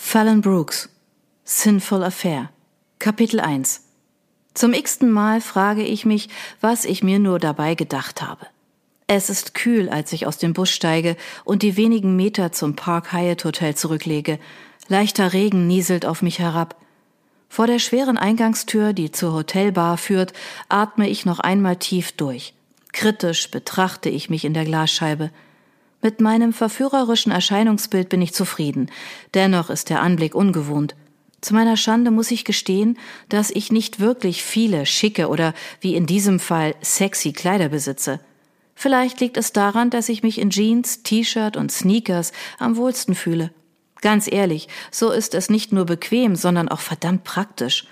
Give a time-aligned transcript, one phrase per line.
[0.00, 0.88] Fallon Brooks
[1.44, 2.48] Sinful Affair
[2.98, 3.82] Kapitel 1
[4.54, 6.30] Zum x-ten Mal frage ich mich,
[6.62, 8.46] was ich mir nur dabei gedacht habe.
[9.06, 13.12] Es ist kühl, als ich aus dem Bus steige und die wenigen Meter zum Park
[13.12, 14.38] Hyatt Hotel zurücklege.
[14.86, 16.76] Leichter Regen nieselt auf mich herab.
[17.50, 20.32] Vor der schweren Eingangstür, die zur Hotelbar führt,
[20.70, 22.54] atme ich noch einmal tief durch.
[22.92, 25.30] Kritisch betrachte ich mich in der Glasscheibe.
[26.00, 28.90] Mit meinem verführerischen Erscheinungsbild bin ich zufrieden.
[29.34, 30.94] Dennoch ist der Anblick ungewohnt.
[31.40, 32.98] Zu meiner Schande muss ich gestehen,
[33.28, 38.20] dass ich nicht wirklich viele schicke oder wie in diesem Fall sexy Kleider besitze.
[38.74, 43.50] Vielleicht liegt es daran, dass ich mich in Jeans, T-Shirt und Sneakers am wohlsten fühle.
[44.00, 47.86] Ganz ehrlich, so ist es nicht nur bequem, sondern auch verdammt praktisch.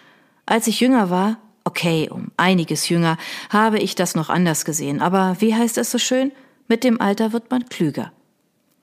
[0.44, 3.18] Als ich jünger war, okay, um einiges jünger,
[3.50, 6.30] habe ich das noch anders gesehen, aber wie heißt es so schön?
[6.68, 8.12] Mit dem Alter wird man klüger.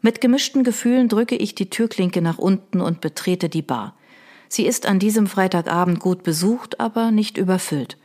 [0.02, 3.96] Mit gemischten Gefühlen drücke ich die Türklinke nach unten und betrete die Bar.
[4.50, 7.98] Sie ist an diesem Freitagabend gut besucht, aber nicht überfüllt.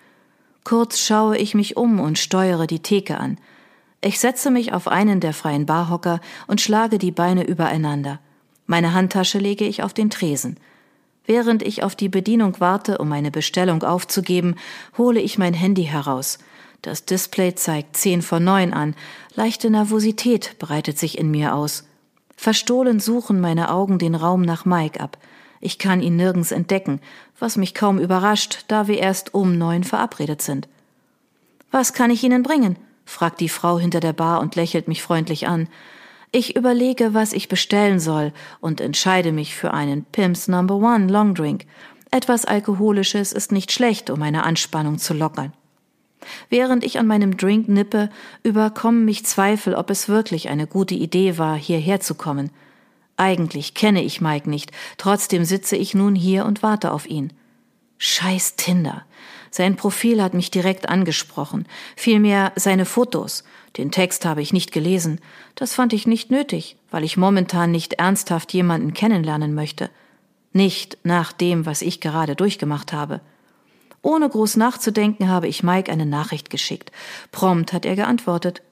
[0.65, 3.39] Kurz schaue ich mich um und steuere die Theke an.
[4.01, 8.21] Ich setze mich auf einen der freien Barhocker und schlage die Beine übereinander.
[8.67, 10.59] Meine Handtasche lege ich auf den Tresen.
[11.29, 14.55] Während ich auf die Bedienung warte, um meine Bestellung aufzugeben,
[14.97, 16.39] hole ich mein Handy heraus.
[16.81, 18.95] Das Display zeigt zehn vor neun an.
[19.35, 21.87] Leichte Nervosität breitet sich in mir aus.
[22.35, 25.19] Verstohlen suchen meine Augen den Raum nach Mike ab.
[25.61, 26.99] Ich kann ihn nirgends entdecken,
[27.39, 30.67] was mich kaum überrascht, da wir erst um neun verabredet sind.
[31.71, 32.77] Was kann ich Ihnen bringen?
[33.05, 35.69] fragt die Frau hinter der Bar und lächelt mich freundlich an.
[36.31, 41.35] Ich überlege, was ich bestellen soll und entscheide mich für einen Pimps Number One Long
[41.35, 41.65] Drink.
[42.11, 45.53] Etwas Alkoholisches ist nicht schlecht, um meine Anspannung zu lockern.
[46.51, 48.11] Während ich an meinem Drink nippe,
[48.43, 52.51] überkommen mich Zweifel, ob es wirklich eine gute Idee war, hierher zu kommen.
[53.17, 57.33] Eigentlich kenne ich Mike nicht, trotzdem sitze ich nun hier und warte auf ihn.
[57.99, 59.05] Scheiß Tinder.
[59.51, 63.45] Sein Profil hat mich direkt angesprochen, vielmehr seine Fotos.
[63.77, 65.21] Den Text habe ich nicht gelesen.
[65.55, 69.91] Das fand ich nicht nötig, weil ich momentan nicht ernsthaft jemanden kennenlernen möchte.
[70.53, 73.21] Nicht nach dem, was ich gerade durchgemacht habe.
[74.03, 76.93] Ohne groß nachzudenken habe ich Mike eine Nachricht geschickt.
[77.33, 78.63] Prompt hat er geantwortet.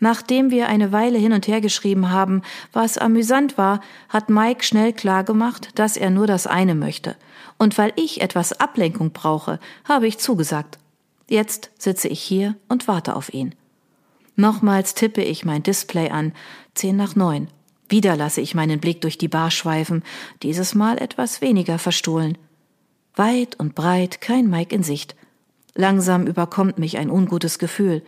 [0.00, 4.92] Nachdem wir eine Weile hin und her geschrieben haben, was amüsant war, hat Mike schnell
[4.92, 7.16] klargemacht, dass er nur das eine möchte.
[7.58, 10.78] Und weil ich etwas Ablenkung brauche, habe ich zugesagt.
[11.28, 13.54] Jetzt sitze ich hier und warte auf ihn.
[14.36, 16.32] Nochmals tippe ich mein Display an,
[16.74, 17.48] zehn nach neun.
[17.88, 20.04] Wieder lasse ich meinen Blick durch die Bar schweifen,
[20.42, 22.38] dieses Mal etwas weniger verstohlen.
[23.14, 25.16] Weit und breit kein Mike in Sicht.
[25.74, 28.02] Langsam überkommt mich ein ungutes Gefühl.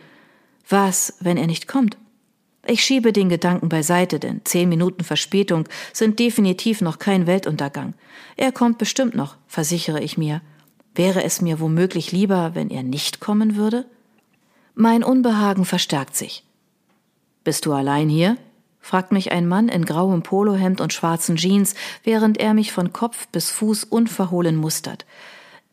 [0.69, 1.97] Was, wenn er nicht kommt?
[2.65, 7.95] Ich schiebe den Gedanken beiseite, denn zehn Minuten Verspätung sind definitiv noch kein Weltuntergang.
[8.37, 10.41] Er kommt bestimmt noch, versichere ich mir.
[10.93, 13.85] Wäre es mir womöglich lieber, wenn er nicht kommen würde?
[14.75, 16.43] Mein Unbehagen verstärkt sich.
[17.43, 18.37] Bist du allein hier?
[18.79, 23.27] fragt mich ein Mann in grauem Polohemd und schwarzen Jeans, während er mich von Kopf
[23.27, 25.05] bis Fuß unverhohlen mustert.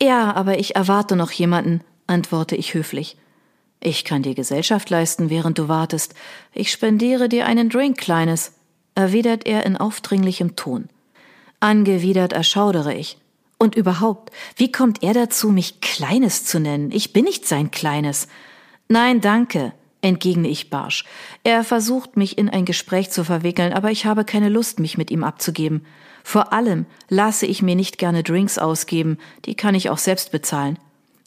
[0.01, 3.17] Ja, aber ich erwarte noch jemanden, antworte ich höflich.
[3.81, 6.13] Ich kann dir Gesellschaft leisten, während du wartest.
[6.53, 8.53] Ich spendiere dir einen Drink, Kleines,
[8.93, 10.89] erwidert er in aufdringlichem Ton.
[11.61, 13.17] Angewidert erschaudere ich.
[13.57, 16.91] Und überhaupt, wie kommt er dazu, mich Kleines zu nennen?
[16.91, 18.27] Ich bin nicht sein Kleines.
[18.87, 21.05] Nein, danke, entgegne ich barsch.
[21.43, 25.11] Er versucht, mich in ein Gespräch zu verwickeln, aber ich habe keine Lust, mich mit
[25.11, 25.85] ihm abzugeben.
[26.23, 30.77] Vor allem lasse ich mir nicht gerne Drinks ausgeben, die kann ich auch selbst bezahlen.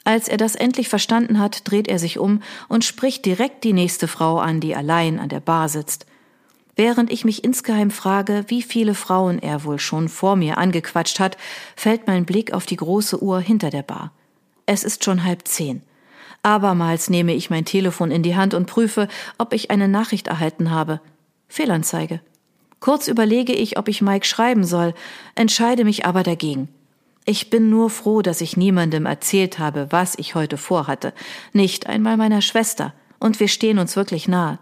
[0.05, 4.09] Als er das endlich verstanden hat, dreht er sich um und spricht direkt die nächste
[4.09, 6.07] Frau an, die allein an der Bar sitzt.
[6.75, 11.37] Während ich mich insgeheim frage, wie viele Frauen er wohl schon vor mir angequatscht hat,
[11.77, 14.13] fällt mein Blick auf die große Uhr hinter der Bar.
[14.67, 15.83] Es ist schon halb zehn.
[16.43, 19.07] Abermals nehme ich mein Telefon in die Hand und prüfe,
[19.39, 21.01] ob ich eine Nachricht erhalten habe.
[21.47, 22.21] Fehlanzeige.
[22.81, 24.95] Kurz überlege ich, ob ich Mike schreiben soll,
[25.37, 26.69] entscheide mich aber dagegen.
[27.25, 31.13] Ich bin nur froh, dass ich niemandem erzählt habe, was ich heute vorhatte,
[31.53, 34.59] nicht einmal meiner Schwester, und wir stehen uns wirklich nahe.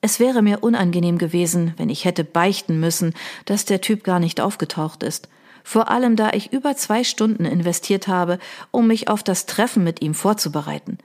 [0.00, 3.14] Es wäre mir unangenehm gewesen, wenn ich hätte beichten müssen,
[3.46, 5.28] dass der Typ gar nicht aufgetaucht ist,
[5.64, 8.38] vor allem da ich über zwei Stunden investiert habe,
[8.70, 10.98] um mich auf das Treffen mit ihm vorzubereiten.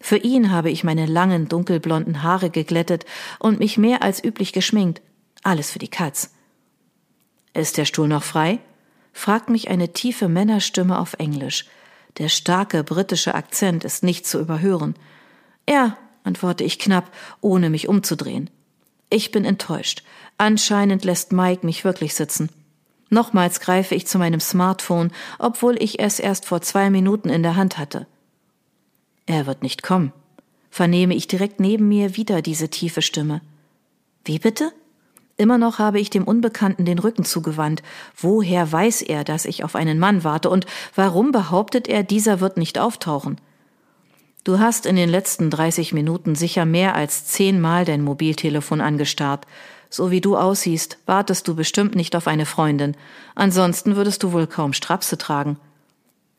[0.00, 3.04] Für ihn habe ich meine langen, dunkelblonden Haare geglättet
[3.40, 5.02] und mich mehr als üblich geschminkt.
[5.42, 6.30] Alles für die Katz.
[7.52, 8.60] Ist der Stuhl noch frei?
[9.16, 11.64] Fragt mich eine tiefe Männerstimme auf Englisch.
[12.18, 14.94] Der starke britische Akzent ist nicht zu überhören.
[15.68, 17.10] Ja, antworte ich knapp,
[17.40, 18.50] ohne mich umzudrehen.
[19.08, 20.02] Ich bin enttäuscht.
[20.36, 22.50] Anscheinend lässt Mike mich wirklich sitzen.
[23.08, 27.56] Nochmals greife ich zu meinem Smartphone, obwohl ich es erst vor zwei Minuten in der
[27.56, 28.06] Hand hatte.
[29.24, 30.12] Er wird nicht kommen.
[30.70, 33.40] Vernehme ich direkt neben mir wieder diese tiefe Stimme.
[34.26, 34.72] Wie bitte?
[35.38, 37.82] Immer noch habe ich dem Unbekannten den Rücken zugewandt.
[38.16, 42.56] Woher weiß er, dass ich auf einen Mann warte und warum behauptet er, dieser wird
[42.56, 43.38] nicht auftauchen?
[44.44, 49.46] Du hast in den letzten 30 Minuten sicher mehr als zehnmal dein Mobiltelefon angestarrt.
[49.90, 52.96] So wie du aussiehst, wartest du bestimmt nicht auf eine Freundin.
[53.34, 55.58] Ansonsten würdest du wohl kaum Strapse tragen.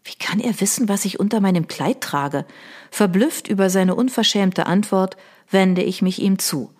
[0.05, 2.45] Wie kann er wissen, was ich unter meinem Kleid trage?
[2.91, 5.17] Verblüfft über seine unverschämte Antwort,
[5.51, 6.71] wende ich mich ihm zu.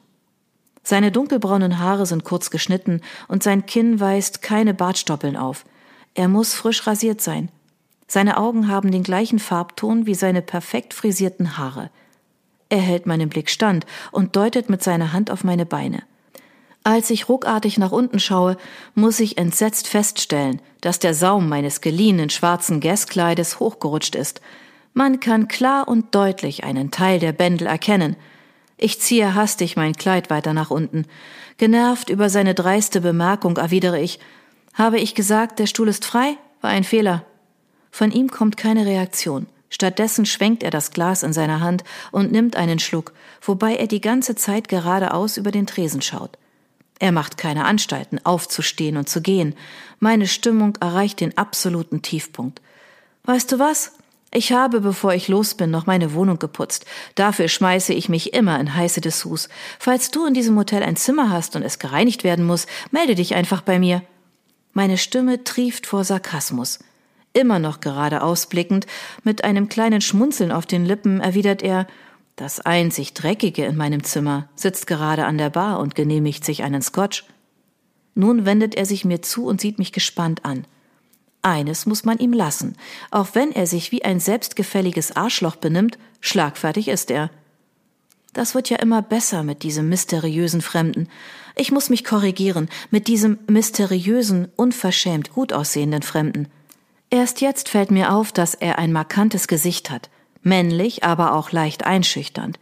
[0.90, 5.66] Seine dunkelbraunen Haare sind kurz geschnitten und sein Kinn weist keine Bartstoppeln auf.
[6.14, 7.50] Er muss frisch rasiert sein.
[8.08, 11.90] Seine Augen haben den gleichen Farbton wie seine perfekt frisierten Haare.
[12.70, 16.04] Er hält meinen Blick stand und deutet mit seiner Hand auf meine Beine.
[16.86, 18.56] Als ich ruckartig nach unten schaue,
[18.96, 24.40] muss ich entsetzt feststellen, dass der Saum meines geliehenen schwarzen Gastkleides hochgerutscht ist.
[24.94, 28.16] Man kann klar und deutlich einen Teil der Bändel erkennen.
[28.78, 31.06] Ich ziehe hastig mein Kleid weiter nach unten.
[31.58, 34.20] Genervt über seine dreiste Bemerkung erwidere ich,
[34.74, 36.38] habe ich gesagt, der Stuhl ist frei?
[36.62, 37.26] War ein Fehler.
[37.90, 39.48] Von ihm kommt keine Reaktion.
[39.70, 44.02] Stattdessen schwenkt er das Glas in seiner Hand und nimmt einen Schluck, wobei er die
[44.02, 46.38] ganze Zeit geradeaus über den Tresen schaut.
[47.00, 49.56] Er macht keine Anstalten, aufzustehen und zu gehen.
[50.00, 52.62] Meine Stimmung erreicht den absoluten Tiefpunkt.
[53.24, 53.94] Weißt du was?
[54.32, 56.86] Ich habe, bevor ich los bin, noch meine Wohnung geputzt.
[57.16, 59.48] Dafür schmeiße ich mich immer in heiße Dessous.
[59.80, 63.36] Falls du in diesem Hotel ein Zimmer hast und es gereinigt werden muss, melde dich
[63.36, 64.04] einfach bei mir.
[64.74, 66.80] Meine Stimme trieft vor Sarkasmus.
[67.34, 68.86] Immer noch geradeaus blickend,
[69.24, 71.88] mit einem kleinen Schmunzeln auf den Lippen, erwidert er,
[72.36, 76.84] das einzig Dreckige in meinem Zimmer sitzt gerade an der Bar und genehmigt sich einen
[76.84, 77.26] Scotch.
[78.14, 80.66] Nun wendet er sich mir zu und sieht mich gespannt an.
[81.48, 82.76] Eines muss man ihm lassen.
[83.12, 87.30] Auch wenn er sich wie ein selbstgefälliges Arschloch benimmt, schlagfertig ist er.
[88.34, 91.10] Das wird ja immer besser mit diesem mysteriösen Fremden.
[91.56, 96.48] Ich muss mich korrigieren, mit diesem mysteriösen, unverschämt gut aussehenden Fremden.
[97.10, 100.10] Erst jetzt fällt mir auf, dass er ein markantes Gesicht hat
[100.48, 102.60] männlich, aber auch leicht einschüchternd.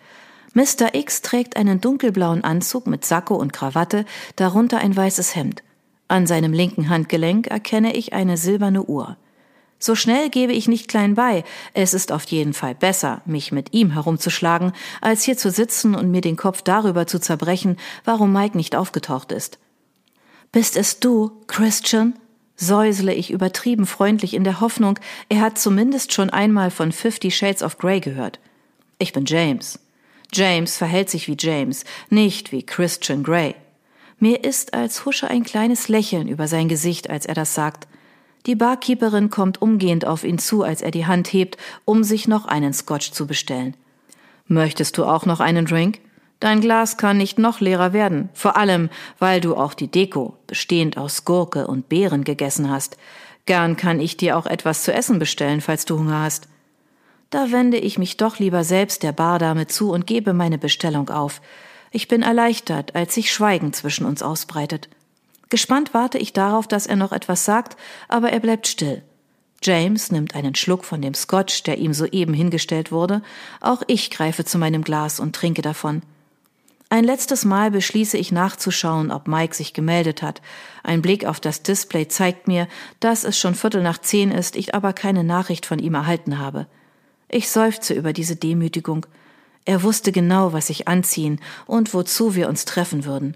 [0.53, 0.93] Mr.
[0.93, 4.05] X trägt einen dunkelblauen Anzug mit Sakko und Krawatte,
[4.35, 5.63] darunter ein weißes Hemd.
[6.07, 9.17] An seinem linken Handgelenk erkenne ich eine silberne Uhr.
[9.79, 11.43] So schnell gebe ich nicht klein bei,
[11.73, 14.71] es ist auf jeden Fall besser, mich mit ihm herumzuschlagen,
[15.01, 19.31] als hier zu sitzen und mir den Kopf darüber zu zerbrechen, warum Mike nicht aufgetaucht
[19.31, 19.59] ist.
[20.51, 22.13] Bist es du, Christian?
[22.55, 24.97] säusle ich übertrieben freundlich in der Hoffnung,
[25.27, 28.39] er hat zumindest schon einmal von Fifty Shades of Grey gehört.
[28.97, 29.79] Ich bin James.
[30.31, 33.55] James verhält sich wie James, nicht wie Christian Grey.
[34.19, 37.87] Mir ist, als husche ein kleines Lächeln über sein Gesicht, als er das sagt.
[38.45, 42.45] Die Barkeeperin kommt umgehend auf ihn zu, als er die Hand hebt, um sich noch
[42.45, 43.75] einen Scotch zu bestellen.
[44.47, 45.99] Möchtest du auch noch einen Drink?
[46.39, 48.89] Dein Glas kann nicht noch leerer werden, vor allem,
[49.19, 52.97] weil du auch die Deko, bestehend aus Gurke und Beeren, gegessen hast.
[53.45, 56.47] Gern kann ich dir auch etwas zu essen bestellen, falls du Hunger hast.
[57.29, 61.41] Da wende ich mich doch lieber selbst der Bardame zu und gebe meine Bestellung auf.
[61.95, 64.89] Ich bin erleichtert, als sich Schweigen zwischen uns ausbreitet.
[65.49, 67.77] Gespannt warte ich darauf, dass er noch etwas sagt,
[68.09, 69.01] aber er bleibt still.
[69.63, 73.21] James nimmt einen Schluck von dem Scotch, der ihm soeben hingestellt wurde.
[73.61, 76.01] Auch ich greife zu meinem Glas und trinke davon.
[76.89, 80.41] Ein letztes Mal beschließe ich nachzuschauen, ob Mike sich gemeldet hat.
[80.83, 82.67] Ein Blick auf das Display zeigt mir,
[82.99, 86.67] dass es schon Viertel nach zehn ist, ich aber keine Nachricht von ihm erhalten habe.
[87.29, 89.05] Ich seufze über diese Demütigung.
[89.65, 93.35] Er wusste genau, was ich anziehen und wozu wir uns treffen würden.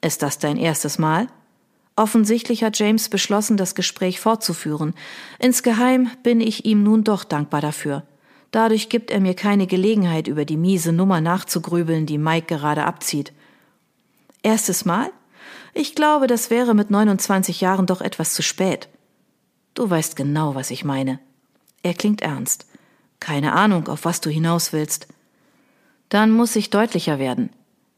[0.00, 1.26] Ist das dein erstes Mal?
[1.96, 4.94] Offensichtlich hat James beschlossen, das Gespräch fortzuführen.
[5.38, 8.04] Insgeheim bin ich ihm nun doch dankbar dafür.
[8.50, 13.32] Dadurch gibt er mir keine Gelegenheit, über die miese Nummer nachzugrübeln, die Mike gerade abzieht.
[14.42, 15.10] Erstes Mal?
[15.72, 18.88] Ich glaube, das wäre mit 29 Jahren doch etwas zu spät.
[19.74, 21.18] Du weißt genau, was ich meine.
[21.82, 22.66] Er klingt ernst.
[23.18, 25.08] Keine Ahnung, auf was du hinaus willst.
[26.14, 27.50] Dann muss ich deutlicher werden.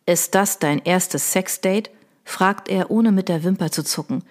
[0.06, 1.90] Ist das dein erstes Sexdate?
[2.24, 4.24] fragt er, ohne mit der Wimper zu zucken.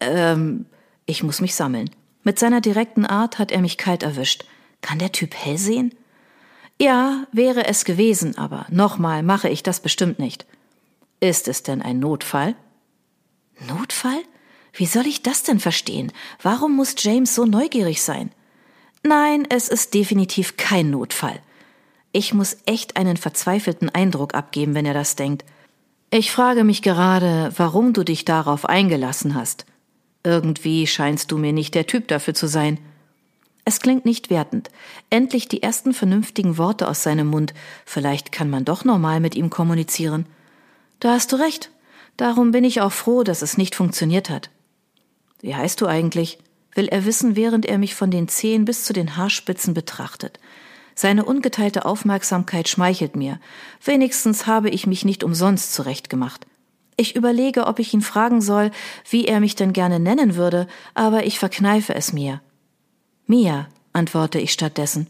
[0.00, 0.66] Ähm,
[1.06, 1.88] ich muss mich sammeln.
[2.24, 4.44] Mit seiner direkten Art hat er mich kalt erwischt.
[4.80, 5.94] Kann der Typ hell sehen?
[6.80, 10.44] Ja, wäre es gewesen, aber nochmal mache ich das bestimmt nicht.
[11.20, 12.56] Ist es denn ein Notfall?
[13.68, 14.18] Notfall?
[14.72, 16.10] Wie soll ich das denn verstehen?
[16.42, 18.32] Warum muss James so neugierig sein?
[19.04, 21.40] Nein, es ist definitiv kein Notfall.
[22.12, 25.44] Ich muss echt einen verzweifelten Eindruck abgeben, wenn er das denkt.
[26.10, 29.64] Ich frage mich gerade, warum du dich darauf eingelassen hast.
[30.22, 32.78] Irgendwie scheinst du mir nicht der Typ dafür zu sein.
[33.64, 34.68] Es klingt nicht wertend.
[35.08, 37.54] Endlich die ersten vernünftigen Worte aus seinem Mund.
[37.86, 40.26] Vielleicht kann man doch normal mit ihm kommunizieren.
[41.00, 41.70] Da hast du recht.
[42.16, 44.50] Darum bin ich auch froh, dass es nicht funktioniert hat.
[45.40, 46.38] Wie heißt du eigentlich?
[46.74, 50.38] will er wissen, während er mich von den Zehen bis zu den Haarspitzen betrachtet.
[51.02, 53.40] Seine ungeteilte Aufmerksamkeit schmeichelt mir.
[53.84, 56.46] Wenigstens habe ich mich nicht umsonst zurechtgemacht.
[56.96, 58.70] Ich überlege, ob ich ihn fragen soll,
[59.10, 62.40] wie er mich denn gerne nennen würde, aber ich verkneife es mir.
[63.26, 65.08] Mia, antworte ich stattdessen.